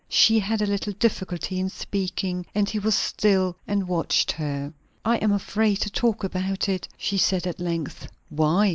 [0.09, 4.73] She had a little difficulty in speaking, and he was still and watched her.
[5.05, 8.69] "I am afraid to talk about it," she said at length, "Why?"